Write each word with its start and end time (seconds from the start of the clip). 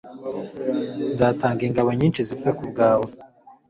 nzatanga 1.13 1.61
ingabo 1.67 1.89
nyinshi 1.99 2.21
zipfe 2.27 2.49
ku 2.57 2.63
bwawe 2.71 3.07